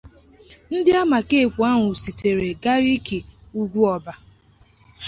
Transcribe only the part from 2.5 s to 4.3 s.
Gariki Ugwuọba